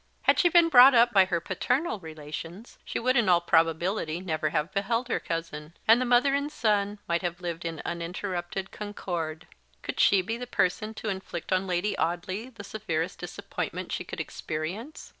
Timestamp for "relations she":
1.99-2.97